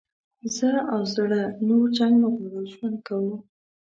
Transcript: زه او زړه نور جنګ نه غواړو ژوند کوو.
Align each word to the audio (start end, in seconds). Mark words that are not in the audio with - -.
زه 0.55 0.69
او 0.93 0.99
زړه 1.15 1.41
نور 1.67 1.85
جنګ 1.97 2.13
نه 2.21 2.27
غواړو 2.35 2.61
ژوند 2.73 2.97
کوو. 3.07 3.35